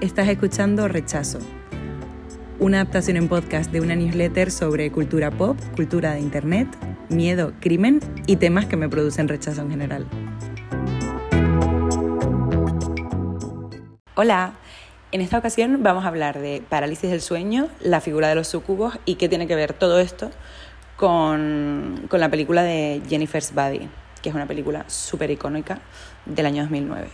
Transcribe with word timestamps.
Estás 0.00 0.28
escuchando 0.28 0.86
Rechazo, 0.86 1.40
una 2.60 2.80
adaptación 2.80 3.16
en 3.16 3.28
podcast 3.28 3.72
de 3.72 3.80
una 3.80 3.96
newsletter 3.96 4.52
sobre 4.52 4.92
cultura 4.92 5.32
pop, 5.32 5.58
cultura 5.74 6.12
de 6.12 6.20
internet, 6.20 6.68
miedo, 7.08 7.52
crimen 7.58 7.98
y 8.28 8.36
temas 8.36 8.66
que 8.66 8.76
me 8.76 8.88
producen 8.88 9.26
rechazo 9.26 9.62
en 9.62 9.70
general. 9.70 10.06
Hola, 14.14 14.52
en 15.10 15.20
esta 15.20 15.36
ocasión 15.36 15.82
vamos 15.82 16.04
a 16.04 16.08
hablar 16.08 16.38
de 16.38 16.62
parálisis 16.68 17.10
del 17.10 17.20
sueño, 17.20 17.66
la 17.80 18.00
figura 18.00 18.28
de 18.28 18.36
los 18.36 18.46
sucubos 18.46 18.96
y 19.04 19.16
qué 19.16 19.28
tiene 19.28 19.48
que 19.48 19.56
ver 19.56 19.72
todo 19.72 19.98
esto 19.98 20.30
con, 20.96 22.06
con 22.08 22.20
la 22.20 22.30
película 22.30 22.62
de 22.62 23.02
Jennifer's 23.08 23.52
Body, 23.52 23.88
que 24.22 24.28
es 24.28 24.34
una 24.36 24.46
película 24.46 24.84
súper 24.88 25.32
icónica 25.32 25.80
del 26.24 26.46
año 26.46 26.62
2009. 26.62 27.08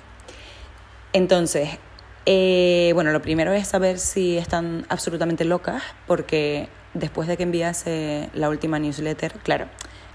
Entonces, 1.14 1.78
eh, 2.26 2.92
bueno, 2.94 3.12
lo 3.12 3.20
primero 3.20 3.52
es 3.52 3.68
saber 3.68 3.98
si 3.98 4.38
están 4.38 4.86
absolutamente 4.88 5.44
locas, 5.44 5.82
porque 6.06 6.68
después 6.94 7.28
de 7.28 7.36
que 7.36 7.42
enviase 7.42 8.30
la 8.34 8.48
última 8.48 8.78
newsletter, 8.78 9.32
claro, 9.42 9.66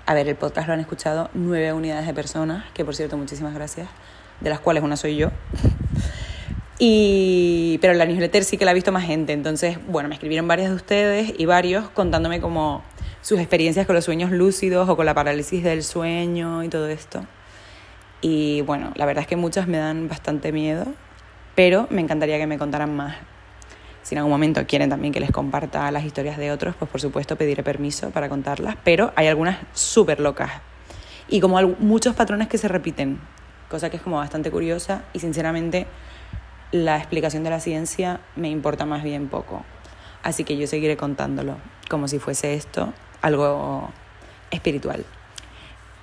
a 0.06 0.14
ver, 0.14 0.28
el 0.28 0.36
podcast 0.36 0.68
lo 0.68 0.74
han 0.74 0.80
escuchado 0.80 1.30
nueve 1.34 1.72
unidades 1.72 2.08
de 2.08 2.14
personas, 2.14 2.66
que 2.74 2.84
por 2.84 2.96
cierto, 2.96 3.16
muchísimas 3.16 3.54
gracias, 3.54 3.88
de 4.40 4.50
las 4.50 4.60
cuales 4.60 4.84
una 4.84 4.98
soy 4.98 5.18
yo. 5.18 5.30
Y, 6.82 7.78
pero 7.82 7.94
la 7.94 8.06
newsletter 8.06 8.46
sí 8.46 8.58
que 8.58 8.64
la 8.64 8.72
ha 8.72 8.74
visto 8.74 8.94
más 8.94 9.04
gente, 9.04 9.34
entonces, 9.34 9.78
bueno, 9.90 10.08
me 10.08 10.16
escribieron 10.16 10.48
varias 10.48 10.70
de 10.70 10.76
ustedes 10.78 11.34
y 11.38 11.46
varios 11.46 11.90
contándome 11.90 12.40
como 12.40 12.84
sus 13.22 13.38
experiencias 13.38 13.86
con 13.86 13.96
los 13.96 14.06
sueños 14.06 14.32
lúcidos 14.32 14.88
o 14.88 14.96
con 14.96 15.06
la 15.06 15.14
parálisis 15.14 15.62
del 15.62 15.84
sueño 15.84 16.64
y 16.64 16.70
todo 16.70 16.88
esto. 16.88 17.26
Y 18.22 18.62
bueno, 18.62 18.94
la 18.96 19.06
verdad 19.06 19.24
es 19.24 19.28
que 19.28 19.36
muchas 19.36 19.68
me 19.68 19.78
dan 19.78 20.08
bastante 20.08 20.54
miedo, 20.54 20.86
pero 21.60 21.88
me 21.90 22.00
encantaría 22.00 22.38
que 22.38 22.48
me 22.48 22.58
contaran 22.58 22.96
más. 22.96 23.18
Si 24.02 24.16
en 24.16 24.20
algún 24.20 24.32
momento 24.32 24.66
quieren 24.66 24.90
también 24.90 25.12
que 25.12 25.20
les 25.20 25.30
comparta 25.30 25.92
las 25.92 26.06
historias 26.06 26.38
de 26.38 26.54
otros, 26.54 26.74
pues 26.80 26.90
por 26.90 27.02
supuesto 27.02 27.36
pediré 27.36 27.64
permiso 27.64 28.12
para 28.12 28.30
contarlas, 28.30 28.78
pero 28.86 29.12
hay 29.18 29.28
algunas 29.28 29.58
súper 29.74 30.22
locas 30.22 30.52
y 31.28 31.42
como 31.42 31.62
muchos 31.80 32.16
patrones 32.16 32.48
que 32.48 32.58
se 32.58 32.70
repiten, 32.70 33.20
cosa 33.70 33.90
que 33.90 33.98
es 33.98 34.02
como 34.02 34.16
bastante 34.16 34.50
curiosa 34.52 35.04
y 35.12 35.20
sinceramente 35.20 35.86
la 36.72 36.96
explicación 36.96 37.44
de 37.44 37.50
la 37.50 37.60
ciencia 37.60 38.22
me 38.38 38.50
importa 38.50 38.86
más 38.86 39.04
bien 39.04 39.28
poco. 39.28 39.66
Así 40.24 40.46
que 40.46 40.56
yo 40.56 40.66
seguiré 40.66 40.96
contándolo 40.96 41.58
como 41.90 42.08
si 42.08 42.20
fuese 42.20 42.54
esto 42.54 42.94
algo 43.22 43.90
espiritual. 44.50 45.04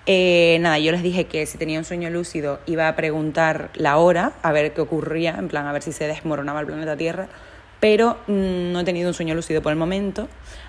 Eh, 0.08 0.58
nada, 0.60 0.78
yo 0.78 0.92
les 0.92 1.02
dije 1.02 1.24
que 1.24 1.46
si 1.46 1.58
tenía 1.58 1.80
un 1.80 1.84
sueño 1.84 2.08
lúcido 2.10 2.60
iba 2.66 2.86
a 2.86 2.94
preguntar 2.94 3.70
la 3.74 3.96
hora, 3.96 4.34
a 4.42 4.52
ver 4.52 4.72
qué 4.72 4.80
ocurría, 4.80 5.34
en 5.36 5.48
plan, 5.48 5.66
a 5.66 5.72
ver 5.72 5.82
si 5.82 5.90
se 5.90 6.06
desmoronaba 6.06 6.60
el 6.60 6.66
planeta 6.66 6.96
Tierra, 6.96 7.26
pero 7.80 8.16
mm, 8.28 8.72
no 8.72 8.80
he 8.80 8.84
tenido 8.84 9.08
un 9.08 9.14
sueño 9.14 9.34
lúcido 9.34 9.62
por 9.62 9.72
el 9.72 9.78
momento, 9.78 10.28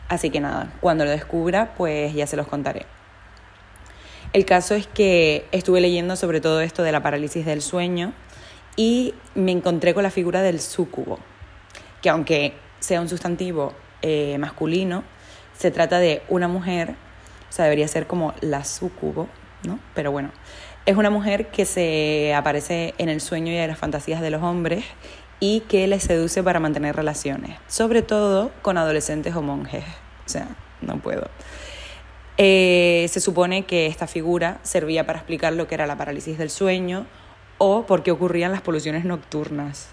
así 0.10 0.32
que 0.32 0.40
nada, 0.40 0.74
cuando 0.82 1.06
lo 1.06 1.12
descubra, 1.12 1.76
pues 1.78 2.16
ya 2.16 2.26
se 2.26 2.36
los 2.36 2.48
contaré. 2.48 2.88
El 4.34 4.44
caso 4.44 4.74
es 4.74 4.88
que 4.88 5.46
estuve 5.52 5.82
leyendo 5.82 6.16
sobre 6.16 6.42
todo 6.42 6.62
esto 6.62 6.82
de 6.82 6.92
la 6.92 7.04
parálisis 7.04 7.46
del 7.46 7.62
sueño 7.62 8.14
y 8.76 9.14
me 9.36 9.52
encontré 9.52 9.94
con 9.94 10.02
la 10.02 10.10
figura 10.10 10.42
del 10.42 10.60
súcubo, 10.60 11.20
que 12.02 12.10
aunque 12.10 12.54
sea 12.80 13.02
un 13.02 13.08
sustantivo 13.08 13.74
eh, 14.02 14.38
masculino, 14.40 15.04
se 15.56 15.70
trata 15.70 16.00
de 16.00 16.24
una 16.28 16.48
mujer 16.48 16.96
o 17.50 17.52
sea, 17.52 17.66
debería 17.66 17.88
ser 17.88 18.08
como 18.08 18.34
la 18.42 18.64
sucubo, 18.64 19.28
¿no? 19.64 19.80
Pero 19.94 20.12
bueno, 20.12 20.32
es 20.86 20.96
una 20.96 21.10
mujer 21.10 21.48
que 21.48 21.66
se 21.66 22.34
aparece 22.34 22.94
en 22.98 23.10
el 23.10 23.22
sueño 23.22 23.52
y 23.52 23.58
en 23.58 23.68
las 23.68 23.78
fantasías 23.78 24.22
de 24.22 24.30
los 24.30 24.42
hombres 24.44 24.86
y 25.40 25.62
que 25.62 25.88
les 25.88 26.04
seduce 26.04 26.42
para 26.44 26.60
mantener 26.60 26.96
relaciones, 26.96 27.58
sobre 27.68 28.02
todo 28.02 28.52
con 28.62 28.78
adolescentes 28.78 29.36
o 29.36 29.42
monjes. 29.42 29.84
O 30.26 30.30
sea, 30.30 30.48
no 30.82 30.98
puedo. 31.00 31.30
Eh, 32.38 33.08
se 33.10 33.20
supone 33.20 33.66
que 33.66 33.88
esta 33.88 34.08
figura 34.08 34.60
servía 34.64 35.06
para 35.06 35.20
explicar 35.20 35.54
lo 35.54 35.68
que 35.68 35.76
era 35.76 35.88
la 35.88 35.98
parálisis 35.98 36.38
del 36.38 36.50
sueño 36.50 37.06
o 37.58 37.86
por 37.86 38.04
qué 38.04 38.12
ocurrían 38.12 38.52
las 38.52 38.62
poluciones 38.62 39.06
nocturnas. 39.06 39.90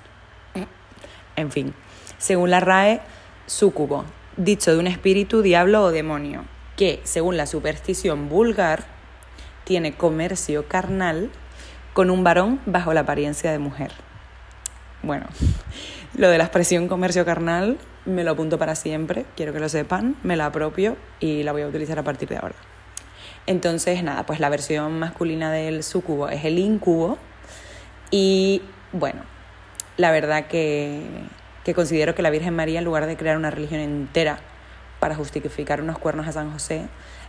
En 1.36 1.50
fin, 1.50 1.74
según 2.18 2.50
la 2.50 2.60
RAE, 2.60 3.00
sucubo, 3.46 4.04
dicho 4.36 4.72
de 4.72 4.78
un 4.78 4.86
espíritu, 4.86 5.42
diablo 5.42 5.82
o 5.82 5.90
demonio, 5.90 6.44
que, 6.76 7.00
según 7.04 7.36
la 7.36 7.46
superstición 7.46 8.28
vulgar, 8.28 8.84
tiene 9.64 9.94
comercio 9.94 10.68
carnal 10.68 11.30
con 11.92 12.10
un 12.10 12.24
varón 12.24 12.60
bajo 12.66 12.92
la 12.92 13.00
apariencia 13.00 13.52
de 13.52 13.58
mujer. 13.58 13.92
Bueno, 15.02 15.26
lo 16.16 16.28
de 16.28 16.38
la 16.38 16.44
expresión 16.44 16.88
comercio 16.88 17.24
carnal 17.24 17.78
me 18.04 18.24
lo 18.24 18.32
apunto 18.32 18.58
para 18.58 18.74
siempre, 18.74 19.24
quiero 19.36 19.52
que 19.52 19.60
lo 19.60 19.68
sepan, 19.68 20.16
me 20.22 20.36
la 20.36 20.46
apropio 20.46 20.96
y 21.20 21.42
la 21.42 21.52
voy 21.52 21.62
a 21.62 21.68
utilizar 21.68 21.98
a 21.98 22.02
partir 22.02 22.28
de 22.28 22.36
ahora. 22.36 22.54
Entonces, 23.46 24.02
nada, 24.02 24.24
pues 24.24 24.40
la 24.40 24.48
versión 24.48 24.98
masculina 24.98 25.52
del 25.52 25.82
sucubo 25.82 26.28
es 26.28 26.44
el 26.44 26.58
incubo 26.58 27.18
y 28.10 28.62
bueno, 28.92 29.22
la 29.96 30.10
verdad 30.10 30.46
que, 30.46 31.02
que 31.64 31.74
considero 31.74 32.14
que 32.14 32.22
la 32.22 32.30
Virgen 32.30 32.54
María, 32.54 32.78
en 32.78 32.84
lugar 32.84 33.06
de 33.06 33.16
crear 33.16 33.36
una 33.36 33.50
religión 33.50 33.80
entera 33.80 34.38
para 35.04 35.16
justificar 35.16 35.82
unos 35.82 35.98
cuernos 35.98 36.26
a 36.26 36.32
San 36.32 36.50
José, 36.50 36.86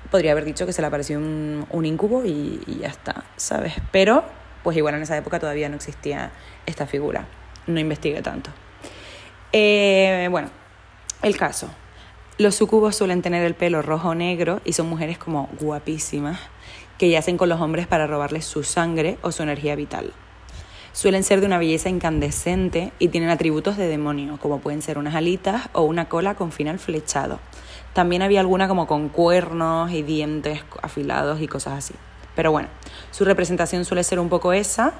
podría 0.09 0.31
haber 0.31 0.45
dicho 0.45 0.65
que 0.65 0.71
se 0.71 0.81
le 0.81 0.87
apareció 0.87 1.17
un, 1.17 1.67
un 1.69 1.85
incubo 1.85 2.23
y, 2.23 2.61
ya 2.79 2.87
está, 2.87 3.25
¿sabes? 3.35 3.73
Pero, 3.91 4.23
pues 4.63 4.77
igual 4.77 4.95
en 4.95 5.01
esa 5.01 5.17
época 5.17 5.41
todavía 5.41 5.67
no 5.67 5.75
existía 5.75 6.31
esta 6.65 6.87
figura. 6.87 7.27
No 7.67 7.77
investigué 7.77 8.21
tanto. 8.21 8.49
Eh, 9.51 10.29
bueno, 10.31 10.51
el 11.21 11.35
caso. 11.35 11.69
Los 12.37 12.55
sucubos 12.55 12.95
suelen 12.95 13.21
tener 13.21 13.43
el 13.43 13.55
pelo 13.55 13.81
rojo 13.81 14.07
o 14.11 14.15
negro 14.15 14.61
y 14.63 14.71
son 14.71 14.87
mujeres 14.87 15.17
como 15.17 15.49
guapísimas 15.59 16.39
que 16.97 17.09
yacen 17.09 17.35
con 17.35 17.49
los 17.49 17.59
hombres 17.59 17.87
para 17.87 18.07
robarles 18.07 18.45
su 18.45 18.63
sangre 18.63 19.17
o 19.21 19.33
su 19.33 19.43
energía 19.43 19.75
vital. 19.75 20.13
Suelen 20.95 21.25
ser 21.25 21.41
de 21.41 21.45
una 21.45 21.57
belleza 21.57 21.89
incandescente 21.89 22.93
y 22.99 23.09
tienen 23.09 23.29
atributos 23.29 23.75
de 23.75 23.89
demonio, 23.89 24.39
como 24.41 24.61
pueden 24.61 24.81
ser 24.81 24.97
unas 24.97 25.13
alitas 25.13 25.67
o 25.73 25.81
una 25.81 26.07
cola 26.07 26.35
con 26.35 26.53
final 26.53 26.79
flechado. 26.79 27.41
También 27.91 28.21
había 28.21 28.39
alguna 28.39 28.69
como 28.69 28.87
con 28.87 29.09
cuernos 29.09 29.91
y 29.91 30.03
dientes 30.03 30.63
afilados 30.81 31.41
y 31.41 31.49
cosas 31.49 31.79
así. 31.79 31.93
Pero 32.33 32.53
bueno, 32.53 32.69
su 33.11 33.25
representación 33.25 33.83
suele 33.83 34.05
ser 34.05 34.21
un 34.21 34.29
poco 34.29 34.53
esa 34.53 34.93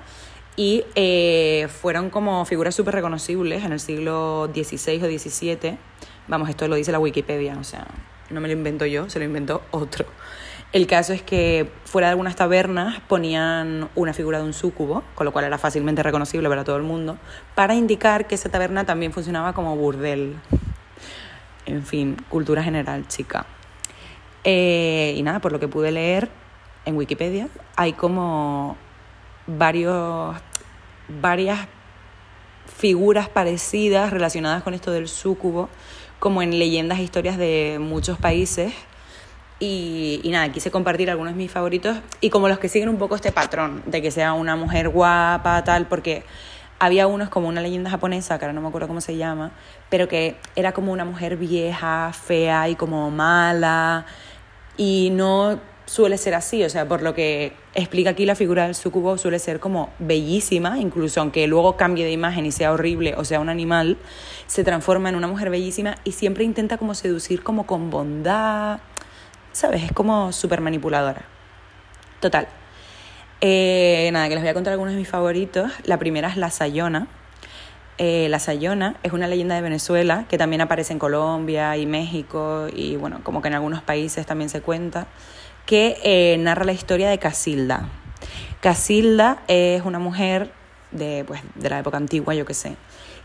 y 0.57 0.83
eh, 0.95 1.69
fueron 1.69 2.09
como 2.09 2.43
figuras 2.43 2.75
súper 2.75 2.95
reconocibles 2.95 3.63
en 3.63 3.71
el 3.71 3.79
siglo 3.79 4.51
XVI 4.53 5.01
o 5.01 5.07
XVII. 5.07 5.77
Vamos, 6.27 6.49
esto 6.49 6.67
lo 6.67 6.75
dice 6.75 6.91
la 6.91 6.99
Wikipedia, 6.99 7.57
o 7.57 7.63
sea, 7.63 7.87
no 8.29 8.41
me 8.41 8.49
lo 8.49 8.53
invento 8.53 8.85
yo, 8.85 9.09
se 9.09 9.19
lo 9.19 9.23
inventó 9.23 9.61
otro. 9.71 10.05
El 10.75 10.87
caso 10.87 11.13
es 11.13 11.21
que 11.21 11.71
fuera 11.85 12.07
de 12.07 12.11
algunas 12.11 12.35
tabernas 12.35 12.99
ponían 13.07 13.87
una 13.95 14.11
figura 14.11 14.39
de 14.39 14.43
un 14.43 14.51
súcubo, 14.51 15.03
con 15.15 15.23
lo 15.23 15.31
cual 15.31 15.45
era 15.45 15.57
fácilmente 15.57 16.03
reconocible 16.03 16.49
para 16.49 16.65
todo 16.65 16.75
el 16.75 16.83
mundo, 16.83 17.17
para 17.55 17.75
indicar 17.75 18.27
que 18.27 18.35
esa 18.35 18.49
taberna 18.49 18.85
también 18.85 19.13
funcionaba 19.13 19.53
como 19.53 19.77
burdel. 19.77 20.35
En 21.65 21.85
fin, 21.85 22.17
cultura 22.27 22.61
general, 22.61 23.07
chica. 23.07 23.45
Eh, 24.43 25.13
y 25.15 25.23
nada, 25.23 25.39
por 25.39 25.53
lo 25.53 25.61
que 25.61 25.69
pude 25.69 25.93
leer 25.93 26.29
en 26.83 26.97
Wikipedia, 26.97 27.47
hay 27.77 27.93
como 27.93 28.75
varios, 29.47 30.35
varias 31.07 31.69
figuras 32.65 33.29
parecidas 33.29 34.11
relacionadas 34.11 34.61
con 34.61 34.73
esto 34.73 34.91
del 34.91 35.07
súcubo, 35.07 35.69
como 36.19 36.41
en 36.41 36.59
leyendas 36.59 36.99
e 36.99 37.03
historias 37.03 37.37
de 37.37 37.77
muchos 37.79 38.17
países 38.17 38.73
y, 39.59 40.21
nada, 40.25 40.51
quise 40.51 40.69
compartir 40.69 41.09
algunos 41.09 41.33
de 41.33 41.37
mis 41.37 41.51
favoritos 41.51 41.97
y 42.19 42.29
como 42.29 42.49
los 42.49 42.59
que 42.59 42.67
siguen 42.67 42.89
un 42.89 42.97
poco 42.97 43.15
este 43.15 43.31
patrón 43.31 43.83
de 43.85 44.01
que 44.01 44.11
sea 44.11 44.33
una 44.33 44.55
mujer 44.55 44.89
guapa, 44.89 45.63
tal, 45.63 45.87
porque 45.87 46.23
había 46.77 47.07
unos 47.07 47.29
como 47.29 47.47
una 47.47 47.61
leyenda 47.61 47.89
japonesa, 47.89 48.37
que 48.37 48.45
ahora 48.45 48.53
no 48.53 48.61
me 48.61 48.67
acuerdo 48.67 48.87
cómo 48.87 48.99
se 48.99 49.15
llama, 49.15 49.51
pero 49.89 50.07
que 50.09 50.35
era 50.55 50.73
como 50.73 50.91
una 50.91 51.05
mujer 51.05 51.37
vieja, 51.37 52.11
fea 52.11 52.67
y 52.67 52.75
como 52.75 53.09
mala 53.11 54.05
y 54.75 55.09
no 55.13 55.57
suele 55.85 56.17
ser 56.17 56.33
así, 56.33 56.63
o 56.63 56.69
sea, 56.69 56.87
por 56.87 57.01
lo 57.01 57.13
que 57.13 57.53
explica 57.75 58.09
aquí 58.09 58.25
la 58.25 58.35
figura 58.35 58.65
del 58.65 58.75
sucubo 58.75 59.17
suele 59.17 59.39
ser 59.39 59.59
como 59.59 59.91
bellísima, 59.99 60.79
incluso 60.79 61.21
aunque 61.21 61.47
luego 61.47 61.77
cambie 61.77 62.03
de 62.03 62.11
imagen 62.11 62.45
y 62.45 62.51
sea 62.51 62.73
horrible 62.73 63.13
o 63.15 63.23
sea 63.23 63.39
un 63.39 63.49
animal, 63.49 63.97
se 64.47 64.65
transforma 64.65 65.09
en 65.09 65.15
una 65.15 65.27
mujer 65.27 65.49
bellísima 65.49 65.95
y 66.03 66.11
siempre 66.11 66.43
intenta 66.43 66.77
como 66.77 66.93
seducir 66.93 67.41
como 67.41 67.65
con 67.65 67.89
bondad 67.89 68.79
¿sabes? 69.55 69.83
Es 69.83 69.91
como 69.93 70.33
súper 70.33 70.59
manipuladora. 70.59 71.21
Total. 72.19 72.47
Eh, 73.39 74.09
nada, 74.11 74.27
que 74.27 74.35
les 74.35 74.43
voy 74.43 74.49
a 74.49 74.53
contar 74.53 74.73
algunos 74.73 74.93
de 74.93 74.99
mis 74.99 75.07
favoritos. 75.07 75.71
La 75.85 75.97
primera 75.97 76.27
es 76.27 76.35
La 76.35 76.51
Sayona. 76.51 77.07
Eh, 77.97 78.27
la 78.29 78.39
Sayona 78.39 78.97
es 79.03 79.13
una 79.13 79.27
leyenda 79.27 79.55
de 79.55 79.61
Venezuela 79.61 80.25
que 80.29 80.37
también 80.37 80.59
aparece 80.59 80.91
en 80.91 80.99
Colombia 80.99 81.77
y 81.77 81.85
México 81.85 82.67
y 82.73 82.97
bueno, 82.97 83.21
como 83.23 83.41
que 83.41 83.47
en 83.47 83.53
algunos 83.53 83.81
países 83.81 84.25
también 84.25 84.49
se 84.49 84.59
cuenta, 84.59 85.07
que 85.65 85.97
eh, 86.03 86.35
narra 86.37 86.65
la 86.65 86.73
historia 86.73 87.09
de 87.09 87.17
Casilda. 87.17 87.87
Casilda 88.59 89.43
es 89.47 89.83
una 89.83 89.99
mujer 89.99 90.51
de, 90.91 91.23
pues, 91.25 91.41
de 91.55 91.69
la 91.69 91.79
época 91.79 91.95
antigua, 91.95 92.35
yo 92.35 92.45
qué 92.45 92.53
sé, 92.53 92.75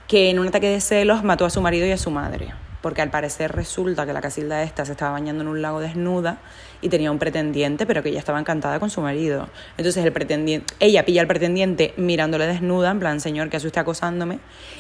que 0.07 0.31
en 0.31 0.39
un 0.39 0.47
ataque 0.47 0.69
de 0.69 0.81
celos 0.81 1.25
mató 1.25 1.45
a 1.45 1.51
su 1.51 1.61
marido 1.61 1.87
y 1.87 1.91
a 1.91 1.99
su 1.99 2.13
madre 2.13 2.55
porque 2.83 3.03
al 3.03 3.11
parecer 3.11 3.53
resulta 3.53 4.07
que 4.07 4.13
la 4.13 4.21
Casilda 4.21 4.63
esta 4.63 4.85
se 4.85 4.93
estaba 4.93 5.13
bañando 5.13 5.43
en 5.43 5.49
un 5.49 5.63
lago 5.63 5.81
desnuda 5.81 6.39
y 6.81 6.89
tenía 6.89 7.11
un 7.11 7.19
pretendiente, 7.19 7.87
pero 7.87 8.03
que 8.03 8.09
ella 8.09 8.19
estaba 8.19 8.39
encantada 8.41 8.81
con 8.81 8.91
su 8.91 9.01
marido. 9.01 9.49
Entonces 9.77 10.05
el 10.05 10.13
pretendiente, 10.13 10.75
ella 10.81 11.05
pilla 11.05 11.21
al 11.21 11.27
pretendiente 11.27 11.95
mirándole 11.97 12.47
desnuda, 12.47 12.91
en 12.91 12.99
plan, 12.99 13.21
señor, 13.21 13.51
que 13.51 13.57
usted 13.59 13.79
acosándome, 13.79 14.39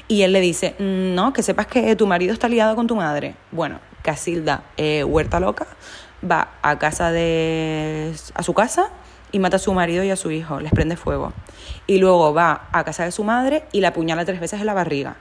y 0.08 0.22
él 0.22 0.32
le 0.32 0.40
dice, 0.40 0.74
mm, 0.78 1.14
no, 1.14 1.32
que 1.32 1.42
sepas 1.42 1.66
que 1.66 1.94
tu 1.96 2.06
marido 2.06 2.32
está 2.32 2.48
liado 2.48 2.74
con 2.74 2.86
tu 2.86 2.96
madre. 2.96 3.34
Bueno, 3.50 3.80
Casilda, 4.02 4.64
eh, 4.76 5.04
huerta 5.04 5.40
loca, 5.40 5.66
va 6.28 6.52
a 6.62 6.78
casa 6.78 7.10
de... 7.10 8.14
a 8.34 8.42
su 8.42 8.54
casa 8.54 8.90
y 9.32 9.38
mata 9.38 9.56
a 9.56 9.60
su 9.60 9.72
marido 9.72 10.02
y 10.02 10.10
a 10.10 10.16
su 10.16 10.30
hijo, 10.30 10.60
les 10.60 10.72
prende 10.72 10.96
fuego. 10.96 11.32
Y 11.86 11.98
luego 11.98 12.32
va 12.32 12.68
a 12.72 12.84
casa 12.84 13.04
de 13.04 13.12
su 13.12 13.24
madre 13.24 13.64
y 13.72 13.80
la 13.80 13.88
apuñala 13.88 14.24
tres 14.24 14.40
veces 14.40 14.60
en 14.60 14.66
la 14.66 14.74
barriga. 14.74 15.16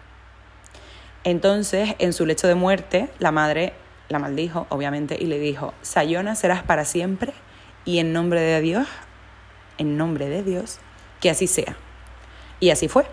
Entonces, 1.23 1.95
en 1.99 2.13
su 2.13 2.25
lecho 2.25 2.47
de 2.47 2.55
muerte, 2.55 3.09
la 3.19 3.31
madre 3.31 3.73
la 4.09 4.19
maldijo, 4.19 4.65
obviamente, 4.69 5.17
y 5.19 5.25
le 5.25 5.39
dijo, 5.39 5.73
Sayona 5.81 6.35
serás 6.35 6.63
para 6.63 6.83
siempre 6.83 7.33
y 7.85 7.99
en 7.99 8.11
nombre 8.11 8.41
de 8.41 8.59
Dios, 8.59 8.87
en 9.77 9.97
nombre 9.97 10.29
de 10.29 10.43
Dios, 10.43 10.79
que 11.21 11.29
así 11.29 11.47
sea. 11.47 11.77
Y 12.59 12.71
así 12.71 12.87
fue. 12.87 13.05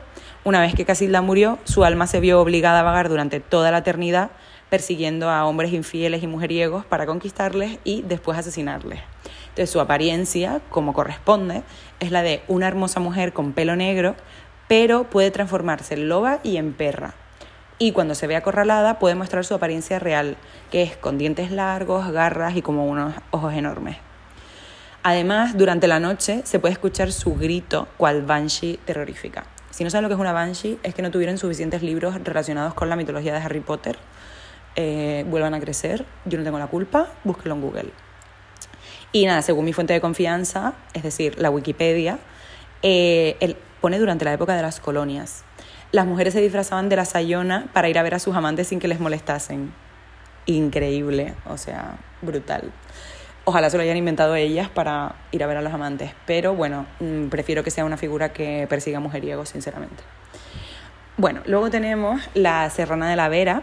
Una 0.44 0.60
vez 0.60 0.74
que 0.74 0.84
Casilda 0.84 1.20
murió, 1.20 1.58
su 1.64 1.84
alma 1.84 2.06
se 2.06 2.20
vio 2.20 2.40
obligada 2.40 2.80
a 2.80 2.82
vagar 2.82 3.08
durante 3.08 3.40
toda 3.40 3.70
la 3.70 3.78
eternidad 3.78 4.30
persiguiendo 4.70 5.30
a 5.30 5.44
hombres 5.44 5.72
infieles 5.72 6.22
y 6.24 6.26
mujeriegos 6.26 6.84
para 6.84 7.06
conquistarles 7.06 7.78
y 7.84 8.02
después 8.02 8.36
asesinarles. 8.36 9.00
Entonces 9.48 9.70
su 9.70 9.80
apariencia, 9.80 10.60
como 10.70 10.92
corresponde, 10.92 11.62
es 12.00 12.10
la 12.10 12.22
de 12.22 12.42
una 12.48 12.66
hermosa 12.66 12.98
mujer 12.98 13.32
con 13.32 13.52
pelo 13.52 13.76
negro, 13.76 14.16
pero 14.66 15.04
puede 15.04 15.30
transformarse 15.30 15.94
en 15.94 16.08
loba 16.08 16.40
y 16.42 16.56
en 16.56 16.72
perra 16.72 17.14
y 17.78 17.92
cuando 17.92 18.14
se 18.14 18.26
ve 18.26 18.36
acorralada 18.36 18.98
puede 18.98 19.14
mostrar 19.14 19.44
su 19.44 19.54
apariencia 19.54 19.98
real, 19.98 20.36
que 20.70 20.82
es 20.82 20.96
con 20.96 21.18
dientes 21.18 21.50
largos, 21.50 22.10
garras 22.10 22.56
y 22.56 22.62
como 22.62 22.86
unos 22.86 23.14
ojos 23.30 23.54
enormes. 23.54 23.98
Además, 25.02 25.56
durante 25.56 25.86
la 25.86 26.00
noche 26.00 26.40
se 26.44 26.58
puede 26.58 26.72
escuchar 26.72 27.12
su 27.12 27.34
grito, 27.34 27.86
cual 27.96 28.22
banshee 28.22 28.78
terrorífica. 28.84 29.44
Si 29.70 29.84
no 29.84 29.90
saben 29.90 30.04
lo 30.04 30.08
que 30.08 30.14
es 30.14 30.20
una 30.20 30.32
banshee, 30.32 30.78
es 30.82 30.94
que 30.94 31.02
no 31.02 31.10
tuvieron 31.10 31.38
suficientes 31.38 31.82
libros 31.82 32.14
relacionados 32.24 32.74
con 32.74 32.88
la 32.88 32.96
mitología 32.96 33.34
de 33.34 33.40
Harry 33.40 33.60
Potter. 33.60 33.98
Eh, 34.74 35.24
vuelvan 35.28 35.54
a 35.54 35.60
crecer, 35.60 36.04
yo 36.24 36.38
no 36.38 36.44
tengo 36.44 36.58
la 36.58 36.66
culpa, 36.66 37.08
búsquenlo 37.24 37.54
en 37.54 37.60
Google. 37.60 37.90
Y 39.12 39.26
nada, 39.26 39.42
según 39.42 39.64
mi 39.64 39.72
fuente 39.72 39.92
de 39.92 40.00
confianza, 40.00 40.74
es 40.92 41.02
decir, 41.02 41.38
la 41.38 41.50
Wikipedia, 41.50 42.18
eh, 42.82 43.56
pone 43.80 43.98
durante 43.98 44.24
la 44.24 44.32
época 44.32 44.56
de 44.56 44.62
las 44.62 44.80
colonias 44.80 45.44
las 45.96 46.06
mujeres 46.06 46.34
se 46.34 46.42
disfrazaban 46.42 46.90
de 46.90 46.96
la 46.96 47.06
sayona 47.06 47.68
para 47.72 47.88
ir 47.88 47.98
a 47.98 48.02
ver 48.02 48.14
a 48.14 48.18
sus 48.18 48.36
amantes 48.36 48.68
sin 48.68 48.80
que 48.80 48.86
les 48.86 49.00
molestasen. 49.00 49.72
Increíble, 50.44 51.32
o 51.46 51.56
sea, 51.56 51.96
brutal. 52.20 52.70
Ojalá 53.46 53.70
se 53.70 53.78
lo 53.78 53.82
hayan 53.82 53.96
inventado 53.96 54.34
ellas 54.34 54.68
para 54.68 55.14
ir 55.32 55.42
a 55.42 55.46
ver 55.46 55.56
a 55.56 55.62
los 55.62 55.72
amantes, 55.72 56.12
pero 56.26 56.54
bueno, 56.54 56.84
mm, 57.00 57.28
prefiero 57.28 57.64
que 57.64 57.70
sea 57.70 57.86
una 57.86 57.96
figura 57.96 58.34
que 58.34 58.66
persiga 58.68 59.00
mujeriegos, 59.00 59.48
sinceramente. 59.48 60.02
Bueno, 61.16 61.40
luego 61.46 61.70
tenemos 61.70 62.20
la 62.34 62.68
Serrana 62.68 63.08
de 63.08 63.16
la 63.16 63.30
Vera, 63.30 63.62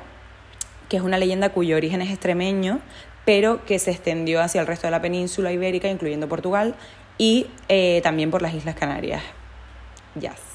que 0.89 0.97
es 0.97 1.03
una 1.03 1.19
leyenda 1.19 1.49
cuyo 1.49 1.75
origen 1.75 2.01
es 2.01 2.09
extremeño, 2.09 2.79
pero 3.25 3.63
que 3.63 3.77
se 3.77 3.91
extendió 3.91 4.41
hacia 4.41 4.59
el 4.59 4.65
resto 4.65 4.87
de 4.87 4.91
la 4.91 5.03
península 5.03 5.51
ibérica, 5.51 5.87
incluyendo 5.87 6.27
Portugal, 6.27 6.73
y 7.19 7.45
eh, 7.69 8.01
también 8.01 8.31
por 8.31 8.41
las 8.41 8.55
Islas 8.55 8.73
Canarias. 8.73 9.21
Yes. 10.19 10.52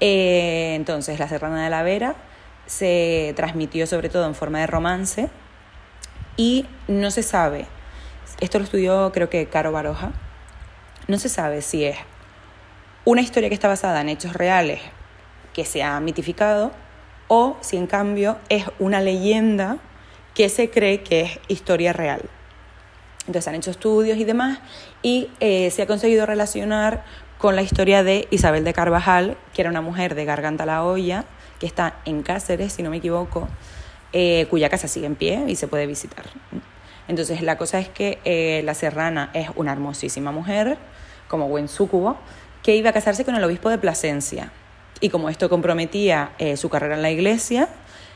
Eh, 0.00 0.74
entonces, 0.74 1.18
La 1.18 1.28
Serrana 1.28 1.64
de 1.64 1.70
la 1.70 1.82
Vera 1.82 2.16
se 2.66 3.32
transmitió 3.36 3.86
sobre 3.86 4.08
todo 4.08 4.26
en 4.26 4.34
forma 4.34 4.60
de 4.60 4.66
romance 4.66 5.28
y 6.36 6.66
no 6.88 7.10
se 7.10 7.22
sabe, 7.22 7.66
esto 8.40 8.58
lo 8.58 8.64
estudió 8.64 9.12
creo 9.12 9.30
que 9.30 9.46
Caro 9.46 9.70
Baroja, 9.70 10.12
no 11.06 11.18
se 11.18 11.28
sabe 11.28 11.62
si 11.62 11.84
es 11.84 11.96
una 13.04 13.20
historia 13.20 13.48
que 13.48 13.54
está 13.54 13.68
basada 13.68 14.00
en 14.00 14.08
hechos 14.08 14.32
reales 14.32 14.80
que 15.52 15.64
se 15.64 15.82
ha 15.82 16.00
mitificado 16.00 16.72
o 17.28 17.56
si 17.60 17.76
en 17.76 17.86
cambio 17.86 18.38
es 18.48 18.64
una 18.78 19.00
leyenda 19.00 19.78
que 20.34 20.48
se 20.48 20.70
cree 20.70 21.02
que 21.02 21.20
es 21.20 21.38
historia 21.48 21.92
real. 21.92 22.22
Entonces 23.26 23.48
han 23.48 23.54
hecho 23.54 23.70
estudios 23.70 24.18
y 24.18 24.24
demás 24.24 24.58
y 25.02 25.30
eh, 25.40 25.70
se 25.70 25.82
ha 25.82 25.86
conseguido 25.86 26.26
relacionar 26.26 27.04
con 27.44 27.56
la 27.56 27.62
historia 27.62 28.02
de 28.02 28.26
Isabel 28.30 28.64
de 28.64 28.72
Carvajal, 28.72 29.36
que 29.52 29.60
era 29.60 29.68
una 29.68 29.82
mujer 29.82 30.14
de 30.14 30.24
Garganta 30.24 30.64
la 30.64 30.82
Olla, 30.82 31.26
que 31.60 31.66
está 31.66 32.00
en 32.06 32.22
Cáceres, 32.22 32.72
si 32.72 32.82
no 32.82 32.88
me 32.88 32.96
equivoco, 32.96 33.48
eh, 34.14 34.46
cuya 34.48 34.70
casa 34.70 34.88
sigue 34.88 35.04
en 35.04 35.14
pie 35.14 35.44
y 35.46 35.54
se 35.54 35.68
puede 35.68 35.86
visitar. 35.86 36.24
Entonces 37.06 37.42
la 37.42 37.58
cosa 37.58 37.80
es 37.80 37.90
que 37.90 38.18
eh, 38.24 38.62
la 38.64 38.72
serrana 38.72 39.30
es 39.34 39.50
una 39.56 39.72
hermosísima 39.72 40.32
mujer, 40.32 40.78
como 41.28 41.46
buen 41.46 41.68
súcubo, 41.68 42.16
que 42.62 42.76
iba 42.76 42.88
a 42.88 42.92
casarse 42.94 43.26
con 43.26 43.34
el 43.34 43.44
obispo 43.44 43.68
de 43.68 43.76
Plasencia. 43.76 44.50
Y 45.02 45.10
como 45.10 45.28
esto 45.28 45.50
comprometía 45.50 46.32
eh, 46.38 46.56
su 46.56 46.70
carrera 46.70 46.94
en 46.94 47.02
la 47.02 47.10
iglesia, 47.10 47.68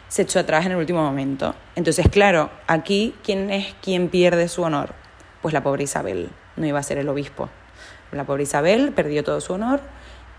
se 0.08 0.22
echó 0.22 0.38
atrás 0.38 0.64
en 0.64 0.72
el 0.72 0.78
último 0.78 1.02
momento. 1.02 1.54
Entonces, 1.76 2.08
claro, 2.08 2.48
aquí, 2.66 3.14
¿quién 3.22 3.50
es 3.50 3.74
quien 3.82 4.08
pierde 4.08 4.48
su 4.48 4.62
honor? 4.62 4.94
Pues 5.42 5.52
la 5.52 5.62
pobre 5.62 5.84
Isabel, 5.84 6.30
no 6.56 6.64
iba 6.64 6.78
a 6.78 6.82
ser 6.82 6.96
el 6.96 7.10
obispo. 7.10 7.50
La 8.12 8.24
pobre 8.24 8.44
Isabel 8.44 8.92
perdió 8.92 9.22
todo 9.22 9.40
su 9.40 9.52
honor 9.52 9.80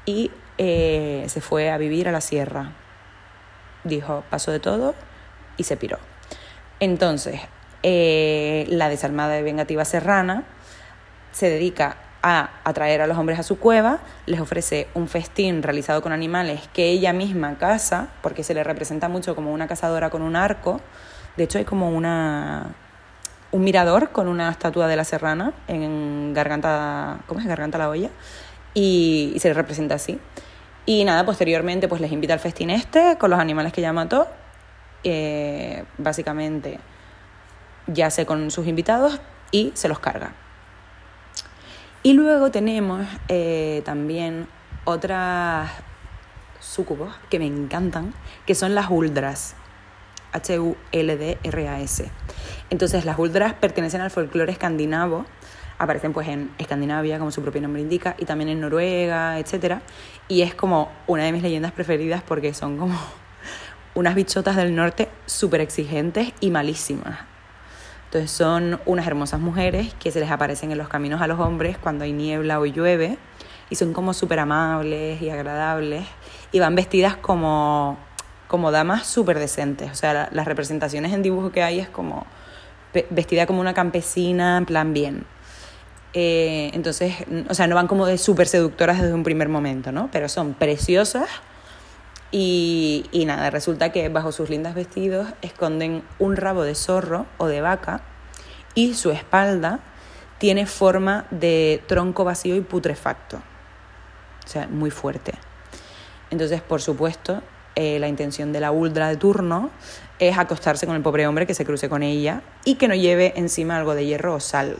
y 0.05 0.31
eh, 0.57 1.25
se 1.27 1.41
fue 1.41 1.71
a 1.71 1.77
vivir 1.77 2.07
a 2.07 2.11
la 2.11 2.21
sierra. 2.21 2.71
Dijo, 3.83 4.23
pasó 4.29 4.51
de 4.51 4.59
todo 4.59 4.95
y 5.57 5.63
se 5.63 5.77
piró. 5.77 5.99
Entonces, 6.79 7.41
eh, 7.83 8.65
la 8.69 8.89
desalmada 8.89 9.33
de 9.35 9.43
vengativa 9.43 9.85
serrana 9.85 10.43
se 11.31 11.49
dedica 11.49 11.97
a 12.21 12.49
atraer 12.63 13.01
a 13.01 13.07
los 13.07 13.17
hombres 13.17 13.39
a 13.39 13.43
su 13.43 13.59
cueva, 13.59 13.99
les 14.25 14.41
ofrece 14.41 14.87
un 14.93 15.07
festín 15.07 15.63
realizado 15.63 16.01
con 16.01 16.11
animales 16.11 16.67
que 16.73 16.89
ella 16.89 17.13
misma 17.13 17.57
caza, 17.57 18.09
porque 18.21 18.43
se 18.43 18.53
le 18.53 18.63
representa 18.63 19.07
mucho 19.07 19.35
como 19.35 19.53
una 19.53 19.67
cazadora 19.67 20.09
con 20.09 20.21
un 20.21 20.35
arco. 20.35 20.81
De 21.37 21.45
hecho, 21.45 21.57
hay 21.59 21.65
como 21.65 21.89
una, 21.89 22.75
un 23.51 23.63
mirador 23.63 24.11
con 24.11 24.27
una 24.27 24.49
estatua 24.49 24.87
de 24.87 24.95
la 24.95 25.03
serrana 25.03 25.53
en 25.67 26.33
Garganta, 26.33 27.19
¿cómo 27.27 27.39
es? 27.39 27.47
Garganta 27.47 27.77
la 27.77 27.89
olla, 27.89 28.09
y, 28.73 29.35
se 29.39 29.49
le 29.49 29.53
representa 29.53 29.95
así. 29.95 30.19
Y 30.85 31.03
nada, 31.03 31.25
posteriormente 31.25 31.87
pues 31.87 32.01
les 32.01 32.11
invita 32.11 32.33
al 32.33 32.39
festín 32.39 32.69
este 32.69 33.17
con 33.17 33.29
los 33.29 33.39
animales 33.39 33.73
que 33.73 33.81
ya 33.81 33.93
mató, 33.93 34.27
eh, 35.03 35.83
básicamente 35.97 36.79
yace 37.87 38.25
con 38.25 38.51
sus 38.51 38.67
invitados 38.67 39.19
y 39.51 39.71
se 39.75 39.87
los 39.87 39.99
carga. 39.99 40.33
Y 42.01 42.13
luego 42.13 42.49
tenemos 42.49 43.05
eh, 43.27 43.81
también 43.83 44.47
otras 44.85 45.69
sucubos 46.59 47.13
que 47.29 47.39
me 47.39 47.45
encantan, 47.45 48.13
que 48.45 48.55
son 48.55 48.73
las 48.73 48.89
uldras. 48.89 49.55
H-U-L-D-R-A-S. 50.31 52.11
Entonces 52.69 53.05
las 53.05 53.17
Uldras 53.17 53.53
pertenecen 53.53 54.01
al 54.01 54.11
folclore 54.11 54.51
escandinavo, 54.51 55.25
aparecen 55.77 56.13
pues 56.13 56.27
en 56.27 56.51
Escandinavia, 56.57 57.17
como 57.19 57.31
su 57.31 57.41
propio 57.41 57.61
nombre 57.61 57.81
indica, 57.81 58.15
y 58.17 58.25
también 58.25 58.49
en 58.49 58.59
Noruega, 58.59 59.39
etc. 59.39 59.79
Y 60.27 60.41
es 60.41 60.53
como 60.53 60.91
una 61.07 61.23
de 61.23 61.31
mis 61.31 61.41
leyendas 61.41 61.71
preferidas 61.71 62.21
porque 62.21 62.53
son 62.53 62.77
como 62.77 62.99
unas 63.95 64.15
bichotas 64.15 64.55
del 64.55 64.75
norte 64.75 65.09
súper 65.25 65.61
exigentes 65.61 66.33
y 66.39 66.51
malísimas. 66.51 67.19
Entonces 68.05 68.31
son 68.31 68.79
unas 68.85 69.05
hermosas 69.05 69.39
mujeres 69.39 69.93
que 69.99 70.11
se 70.11 70.19
les 70.19 70.31
aparecen 70.31 70.71
en 70.71 70.79
los 70.79 70.89
caminos 70.89 71.21
a 71.21 71.27
los 71.27 71.39
hombres 71.39 71.77
cuando 71.77 72.05
hay 72.05 72.11
niebla 72.11 72.59
o 72.59 72.65
llueve 72.65 73.19
y 73.69 73.75
son 73.75 73.93
como 73.93 74.13
súper 74.13 74.39
amables 74.39 75.21
y 75.21 75.29
agradables 75.29 76.05
y 76.51 76.59
van 76.59 76.73
vestidas 76.73 77.15
como 77.17 77.99
como 78.49 78.71
damas 78.71 79.05
súper 79.05 79.37
decentes. 79.37 79.91
O 79.91 79.95
sea, 79.95 80.27
las 80.31 80.45
representaciones 80.45 81.13
en 81.13 81.21
dibujo 81.21 81.51
que 81.51 81.61
hay 81.61 81.79
es 81.79 81.87
como 81.87 82.25
vestida 83.11 83.45
como 83.45 83.61
una 83.61 83.75
campesina, 83.75 84.57
en 84.57 84.65
plan 84.65 84.91
bien. 84.91 85.25
Eh, 86.13 86.71
entonces, 86.73 87.13
o 87.47 87.53
sea, 87.53 87.67
no 87.67 87.75
van 87.75 87.85
como 87.87 88.07
de 88.07 88.17
súper 88.17 88.47
seductoras 88.47 88.99
desde 88.99 89.13
un 89.13 89.23
primer 89.23 89.49
momento, 89.49 89.91
¿no? 89.91 90.09
Pero 90.11 90.27
son 90.27 90.55
preciosas 90.55 91.29
y, 92.31 93.05
y 93.11 93.25
nada, 93.25 93.51
resulta 93.51 93.91
que 93.91 94.09
bajo 94.09 94.31
sus 94.31 94.49
lindas 94.49 94.73
vestidos 94.73 95.27
esconden 95.43 96.03
un 96.17 96.35
rabo 96.35 96.63
de 96.63 96.73
zorro 96.73 97.27
o 97.37 97.45
de 97.45 97.61
vaca 97.61 98.01
y 98.73 98.95
su 98.95 99.11
espalda 99.11 99.79
tiene 100.39 100.65
forma 100.65 101.27
de 101.29 101.83
tronco 101.85 102.23
vacío 102.23 102.55
y 102.55 102.61
putrefacto. 102.61 103.37
O 103.37 104.47
sea, 104.47 104.67
muy 104.67 104.89
fuerte. 104.89 105.33
Entonces, 106.31 106.63
por 106.63 106.81
supuesto, 106.81 107.43
eh, 107.81 107.97
la 107.97 108.09
intención 108.09 108.51
de 108.51 108.59
la 108.59 108.71
ultra 108.71 109.07
de 109.07 109.15
turno 109.15 109.69
es 110.19 110.37
acostarse 110.37 110.85
con 110.85 110.97
el 110.97 111.01
pobre 111.01 111.25
hombre 111.27 111.47
que 111.47 111.53
se 111.53 111.63
cruce 111.63 111.87
con 111.87 112.03
ella 112.03 112.41
y 112.65 112.75
que 112.75 112.89
no 112.89 112.93
lleve 112.93 113.31
encima 113.37 113.77
algo 113.77 113.95
de 113.95 114.05
hierro 114.05 114.35
o 114.35 114.41
sal, 114.41 114.79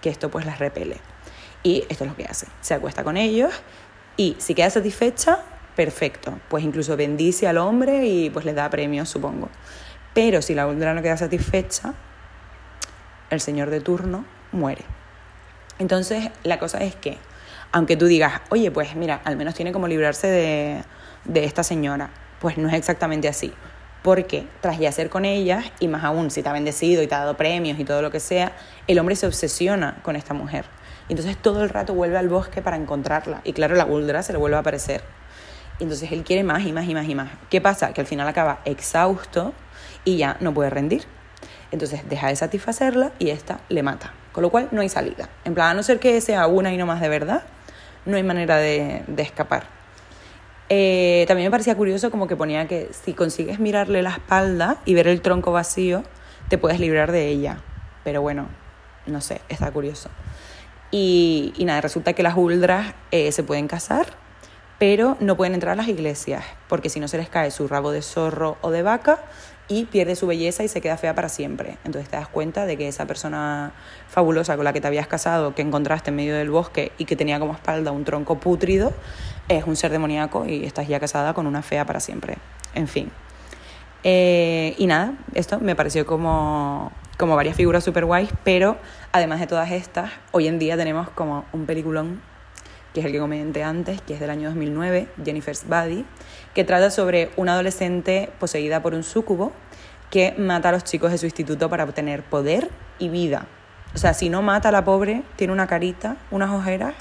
que 0.00 0.10
esto 0.10 0.28
pues 0.28 0.44
las 0.44 0.58
repele. 0.58 0.96
Y 1.62 1.84
esto 1.88 2.02
es 2.02 2.10
lo 2.10 2.16
que 2.16 2.24
hace, 2.24 2.48
se 2.60 2.74
acuesta 2.74 3.04
con 3.04 3.16
ellos 3.16 3.52
y 4.16 4.34
si 4.40 4.56
queda 4.56 4.70
satisfecha, 4.70 5.38
perfecto. 5.76 6.36
Pues 6.48 6.64
incluso 6.64 6.96
bendice 6.96 7.46
al 7.46 7.58
hombre 7.58 8.06
y 8.06 8.28
pues 8.28 8.44
le 8.44 8.54
da 8.54 8.68
premios, 8.70 9.08
supongo. 9.08 9.48
Pero 10.12 10.42
si 10.42 10.56
la 10.56 10.66
Uldra 10.66 10.94
no 10.94 11.00
queda 11.00 11.16
satisfecha, 11.16 11.94
el 13.30 13.40
señor 13.40 13.70
de 13.70 13.80
turno 13.80 14.24
muere. 14.50 14.82
Entonces, 15.78 16.30
la 16.42 16.58
cosa 16.58 16.78
es 16.78 16.96
que, 16.96 17.18
aunque 17.70 17.96
tú 17.96 18.06
digas, 18.06 18.40
oye, 18.48 18.72
pues 18.72 18.96
mira, 18.96 19.20
al 19.24 19.36
menos 19.36 19.54
tiene 19.54 19.70
como 19.70 19.86
librarse 19.86 20.26
de, 20.26 20.82
de 21.24 21.44
esta 21.44 21.62
señora, 21.62 22.10
pues 22.42 22.58
no 22.58 22.68
es 22.68 22.74
exactamente 22.74 23.28
así. 23.28 23.54
Porque 24.02 24.48
tras 24.60 24.80
yacer 24.80 25.08
con 25.08 25.24
ella, 25.24 25.62
y 25.78 25.86
más 25.86 26.02
aún 26.02 26.32
si 26.32 26.42
te 26.42 26.48
ha 26.48 26.52
bendecido 26.52 27.04
y 27.04 27.06
te 27.06 27.14
ha 27.14 27.20
dado 27.20 27.36
premios 27.36 27.78
y 27.78 27.84
todo 27.84 28.02
lo 28.02 28.10
que 28.10 28.18
sea, 28.18 28.50
el 28.88 28.98
hombre 28.98 29.14
se 29.14 29.28
obsesiona 29.28 30.00
con 30.02 30.16
esta 30.16 30.34
mujer. 30.34 30.64
Entonces 31.08 31.36
todo 31.36 31.62
el 31.62 31.70
rato 31.70 31.94
vuelve 31.94 32.18
al 32.18 32.28
bosque 32.28 32.60
para 32.60 32.76
encontrarla. 32.76 33.42
Y 33.44 33.52
claro, 33.52 33.76
la 33.76 33.84
Guldra 33.84 34.24
se 34.24 34.32
le 34.32 34.38
vuelve 34.38 34.56
a 34.56 34.60
aparecer. 34.60 35.02
Y 35.78 35.84
entonces 35.84 36.10
él 36.10 36.24
quiere 36.24 36.42
más 36.42 36.66
y 36.66 36.72
más 36.72 36.88
y 36.88 36.94
más 36.94 37.08
y 37.08 37.14
más. 37.14 37.30
¿Qué 37.48 37.60
pasa? 37.60 37.92
Que 37.94 38.00
al 38.00 38.08
final 38.08 38.26
acaba 38.26 38.58
exhausto 38.64 39.54
y 40.04 40.16
ya 40.16 40.36
no 40.40 40.52
puede 40.52 40.70
rendir. 40.70 41.04
Entonces 41.70 42.08
deja 42.08 42.26
de 42.26 42.34
satisfacerla 42.34 43.12
y 43.20 43.30
esta 43.30 43.60
le 43.68 43.84
mata. 43.84 44.12
Con 44.32 44.42
lo 44.42 44.50
cual 44.50 44.68
no 44.72 44.80
hay 44.80 44.88
salida. 44.88 45.28
En 45.44 45.54
plan, 45.54 45.68
a 45.68 45.74
no 45.74 45.84
ser 45.84 46.00
que 46.00 46.20
sea 46.20 46.48
una 46.48 46.72
y 46.72 46.76
no 46.76 46.86
más 46.86 47.00
de 47.00 47.08
verdad, 47.08 47.44
no 48.04 48.16
hay 48.16 48.24
manera 48.24 48.56
de 48.56 49.04
escapar. 49.18 49.81
Eh, 50.68 51.24
también 51.28 51.48
me 51.48 51.50
parecía 51.50 51.74
curioso 51.74 52.10
como 52.10 52.26
que 52.26 52.36
ponía 52.36 52.66
que 52.66 52.90
si 52.92 53.12
consigues 53.12 53.58
mirarle 53.58 54.02
la 54.02 54.10
espalda 54.10 54.78
y 54.84 54.94
ver 54.94 55.08
el 55.08 55.20
tronco 55.20 55.52
vacío, 55.52 56.02
te 56.48 56.58
puedes 56.58 56.80
librar 56.80 57.12
de 57.12 57.28
ella. 57.28 57.58
Pero 58.04 58.22
bueno, 58.22 58.48
no 59.06 59.20
sé, 59.20 59.40
está 59.48 59.70
curioso. 59.70 60.08
Y, 60.90 61.52
y 61.56 61.64
nada, 61.64 61.80
resulta 61.80 62.12
que 62.12 62.22
las 62.22 62.36
uldras 62.36 62.94
eh, 63.10 63.32
se 63.32 63.42
pueden 63.42 63.68
casar, 63.68 64.06
pero 64.78 65.16
no 65.20 65.36
pueden 65.36 65.54
entrar 65.54 65.72
a 65.72 65.76
las 65.76 65.88
iglesias, 65.88 66.44
porque 66.68 66.88
si 66.88 67.00
no 67.00 67.08
se 67.08 67.16
les 67.18 67.28
cae 67.28 67.50
su 67.50 67.68
rabo 67.68 67.92
de 67.92 68.02
zorro 68.02 68.58
o 68.60 68.70
de 68.70 68.82
vaca 68.82 69.20
y 69.72 69.86
pierde 69.86 70.16
su 70.16 70.26
belleza 70.26 70.62
y 70.64 70.68
se 70.68 70.82
queda 70.82 70.98
fea 70.98 71.14
para 71.14 71.30
siempre. 71.30 71.78
Entonces 71.84 72.10
te 72.10 72.16
das 72.16 72.28
cuenta 72.28 72.66
de 72.66 72.76
que 72.76 72.88
esa 72.88 73.06
persona 73.06 73.72
fabulosa 74.06 74.54
con 74.56 74.64
la 74.64 74.72
que 74.74 74.82
te 74.82 74.86
habías 74.86 75.06
casado, 75.06 75.54
que 75.54 75.62
encontraste 75.62 76.10
en 76.10 76.16
medio 76.16 76.36
del 76.36 76.50
bosque 76.50 76.92
y 76.98 77.06
que 77.06 77.16
tenía 77.16 77.38
como 77.40 77.54
espalda 77.54 77.90
un 77.90 78.04
tronco 78.04 78.38
pútrido, 78.38 78.92
es 79.48 79.64
un 79.64 79.76
ser 79.76 79.90
demoníaco 79.90 80.46
y 80.46 80.64
estás 80.64 80.88
ya 80.88 81.00
casada 81.00 81.32
con 81.32 81.46
una 81.46 81.62
fea 81.62 81.86
para 81.86 82.00
siempre. 82.00 82.36
En 82.74 82.86
fin. 82.86 83.10
Eh, 84.04 84.74
y 84.76 84.86
nada, 84.86 85.14
esto 85.34 85.58
me 85.60 85.74
pareció 85.74 86.04
como, 86.04 86.92
como 87.16 87.34
varias 87.34 87.56
figuras 87.56 87.82
super 87.82 88.04
guays, 88.04 88.30
pero 88.44 88.76
además 89.12 89.40
de 89.40 89.46
todas 89.46 89.70
estas, 89.70 90.10
hoy 90.32 90.48
en 90.48 90.58
día 90.58 90.76
tenemos 90.76 91.08
como 91.10 91.46
un 91.52 91.64
peliculón, 91.64 92.20
que 92.92 93.00
es 93.00 93.06
el 93.06 93.12
que 93.12 93.20
comenté 93.20 93.64
antes, 93.64 94.02
que 94.02 94.12
es 94.12 94.20
del 94.20 94.28
año 94.28 94.48
2009, 94.48 95.08
Jennifer's 95.24 95.66
Body, 95.66 96.04
que 96.54 96.64
trata 96.64 96.90
sobre 96.90 97.30
una 97.36 97.54
adolescente 97.54 98.30
poseída 98.38 98.82
por 98.82 98.94
un 98.94 99.04
súcubo 99.04 99.52
que 100.10 100.34
mata 100.36 100.68
a 100.68 100.72
los 100.72 100.84
chicos 100.84 101.10
de 101.10 101.18
su 101.18 101.26
instituto 101.26 101.70
para 101.70 101.84
obtener 101.84 102.22
poder 102.22 102.70
y 102.98 103.08
vida. 103.08 103.46
O 103.94 103.98
sea, 103.98 104.14
si 104.14 104.28
no 104.28 104.42
mata 104.42 104.68
a 104.68 104.72
la 104.72 104.84
pobre, 104.84 105.22
tiene 105.36 105.52
una 105.52 105.66
carita, 105.66 106.16
unas 106.30 106.50
ojeras, 106.50 106.94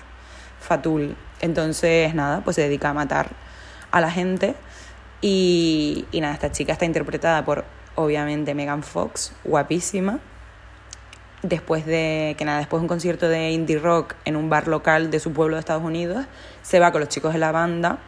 fatul. 0.59 1.15
Entonces, 1.41 2.13
nada, 2.15 2.41
pues 2.41 2.55
se 2.55 2.63
dedica 2.63 2.89
a 2.89 2.93
matar 2.93 3.29
a 3.91 3.99
la 3.99 4.11
gente. 4.11 4.55
Y, 5.19 6.05
y 6.11 6.21
nada, 6.21 6.33
esta 6.33 6.51
chica 6.51 6.73
está 6.73 6.85
interpretada 6.85 7.43
por, 7.43 7.65
obviamente, 7.95 8.53
Megan 8.53 8.83
Fox, 8.83 9.33
guapísima. 9.43 10.19
Después 11.43 11.85
de 11.85 12.35
que 12.37 12.45
nada, 12.45 12.59
después 12.59 12.79
de 12.79 12.83
un 12.83 12.87
concierto 12.87 13.27
de 13.27 13.51
indie 13.51 13.79
rock 13.79 14.15
en 14.25 14.35
un 14.35 14.49
bar 14.49 14.67
local 14.67 15.11
de 15.11 15.19
su 15.19 15.33
pueblo 15.33 15.55
de 15.55 15.61
Estados 15.61 15.83
Unidos, 15.83 16.25
se 16.61 16.79
va 16.79 16.91
con 16.91 17.01
los 17.01 17.09
chicos 17.09 17.33
de 17.33 17.39
la 17.39 17.51
banda 17.51 17.99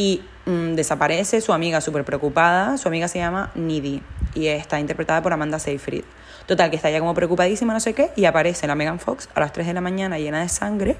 y 0.00 0.22
mm, 0.46 0.76
desaparece 0.76 1.42
su 1.42 1.52
amiga 1.52 1.82
súper 1.82 2.06
preocupada. 2.06 2.78
Su 2.78 2.88
amiga 2.88 3.06
se 3.06 3.18
llama 3.18 3.50
Needy 3.54 4.02
y 4.34 4.46
está 4.46 4.80
interpretada 4.80 5.20
por 5.20 5.34
Amanda 5.34 5.58
Seyfried. 5.58 6.04
Total, 6.46 6.70
que 6.70 6.76
está 6.76 6.88
ya 6.88 7.00
como 7.00 7.12
preocupadísima, 7.12 7.74
no 7.74 7.80
sé 7.80 7.92
qué, 7.92 8.10
y 8.16 8.24
aparece 8.24 8.66
la 8.66 8.74
Megan 8.74 8.98
Fox 8.98 9.28
a 9.34 9.40
las 9.40 9.52
3 9.52 9.66
de 9.66 9.74
la 9.74 9.82
mañana 9.82 10.18
llena 10.18 10.40
de 10.40 10.48
sangre 10.48 10.96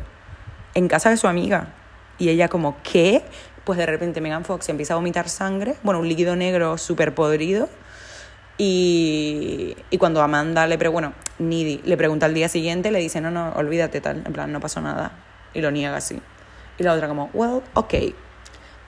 en 0.75 0.87
casa 0.87 1.09
de 1.09 1.16
su 1.16 1.28
amiga. 1.28 1.69
Y 2.19 2.28
ella 2.28 2.49
como, 2.49 2.76
¿qué? 2.83 3.23
Pues 3.64 3.78
de 3.78 3.87
repente 3.87 4.21
Megan 4.21 4.45
Fox 4.45 4.69
empieza 4.69 4.92
a 4.92 4.97
vomitar 4.97 5.30
sangre, 5.30 5.76
bueno, 5.83 6.00
un 6.00 6.07
líquido 6.07 6.37
negro 6.37 6.76
súper 6.76 7.14
podrido. 7.14 7.71
Y, 8.59 9.78
y, 9.88 9.97
cuando 9.97 10.21
Amanda 10.21 10.66
le 10.66 10.76
pregunta, 10.76 11.09
bueno, 11.09 11.14
Needy 11.38 11.80
le 11.87 11.97
pregunta 11.97 12.26
al 12.26 12.35
día 12.35 12.50
siguiente, 12.50 12.90
le 12.90 12.99
dice, 12.99 13.23
no, 13.23 13.30
no, 13.30 13.52
olvídate 13.52 14.02
tal, 14.02 14.23
en 14.26 14.33
plan, 14.35 14.52
no 14.52 14.61
pasó 14.61 14.83
nada. 14.83 15.12
Y 15.54 15.62
lo 15.62 15.71
niega 15.71 15.97
así. 15.97 16.21
Y 16.76 16.83
la 16.83 16.92
otra 16.92 17.09
como, 17.09 17.30
well, 17.33 17.62
ok. 17.73 17.95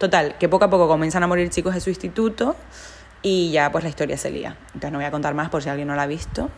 Total, 0.02 0.36
que 0.36 0.48
poco 0.48 0.64
a 0.64 0.68
poco 0.68 0.88
comienzan 0.88 1.22
a 1.22 1.28
morir 1.28 1.48
chicos 1.48 1.74
de 1.74 1.80
su 1.80 1.88
instituto 1.88 2.56
y 3.22 3.52
ya 3.52 3.70
pues 3.70 3.84
la 3.84 3.90
historia 3.90 4.16
se 4.16 4.32
lía. 4.32 4.56
Entonces 4.74 4.90
no 4.90 4.98
voy 4.98 5.04
a 5.04 5.12
contar 5.12 5.32
más 5.32 5.48
por 5.48 5.62
si 5.62 5.68
alguien 5.68 5.86
no 5.86 5.94
la 5.94 6.02
ha 6.02 6.06
visto. 6.08 6.50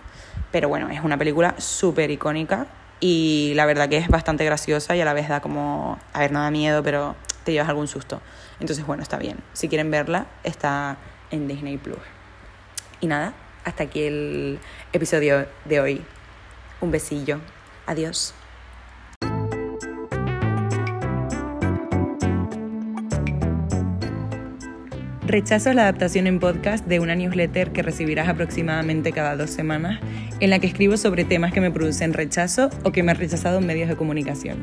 Pero 0.50 0.70
bueno, 0.70 0.88
es 0.88 1.04
una 1.04 1.18
película 1.18 1.54
súper 1.58 2.10
icónica 2.10 2.68
y 3.00 3.52
la 3.54 3.66
verdad 3.66 3.90
que 3.90 3.98
es 3.98 4.08
bastante 4.08 4.46
graciosa 4.46 4.96
y 4.96 5.02
a 5.02 5.04
la 5.04 5.12
vez 5.12 5.28
da 5.28 5.42
como, 5.42 5.98
a 6.14 6.20
ver, 6.20 6.32
no 6.32 6.40
da 6.40 6.50
miedo, 6.50 6.82
pero 6.82 7.16
te 7.44 7.52
llevas 7.52 7.68
algún 7.68 7.86
susto. 7.86 8.22
Entonces, 8.60 8.86
bueno, 8.86 9.02
está 9.02 9.18
bien. 9.18 9.36
Si 9.52 9.68
quieren 9.68 9.90
verla, 9.90 10.24
está 10.42 10.96
en 11.30 11.46
Disney 11.46 11.76
Plus. 11.76 11.98
Y 13.02 13.08
nada, 13.08 13.34
hasta 13.64 13.82
aquí 13.82 14.04
el 14.04 14.58
episodio 14.94 15.46
de 15.66 15.80
hoy. 15.80 16.04
Un 16.80 16.90
besillo. 16.90 17.40
Adiós. 17.84 18.32
Rechazo 25.26 25.72
la 25.72 25.82
adaptación 25.82 26.26
en 26.26 26.38
podcast 26.38 26.86
de 26.86 27.00
una 27.00 27.14
newsletter 27.14 27.72
que 27.72 27.82
recibirás 27.82 28.28
aproximadamente 28.28 29.10
cada 29.10 29.36
dos 29.36 29.48
semanas, 29.48 29.98
en 30.38 30.50
la 30.50 30.58
que 30.58 30.66
escribo 30.66 30.98
sobre 30.98 31.24
temas 31.24 31.50
que 31.50 31.62
me 31.62 31.70
producen 31.70 32.12
rechazo 32.12 32.68
o 32.82 32.92
que 32.92 33.02
me 33.02 33.12
han 33.12 33.16
rechazado 33.16 33.58
en 33.58 33.66
medios 33.66 33.88
de 33.88 33.96
comunicación. 33.96 34.58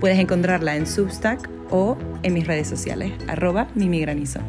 Puedes 0.00 0.18
encontrarla 0.18 0.74
en 0.74 0.88
Substack 0.88 1.48
o 1.70 1.96
en 2.24 2.34
mis 2.34 2.48
redes 2.48 2.66
sociales, 2.66 3.12
arroba 3.28 3.68
mimigranizo. 3.76 4.40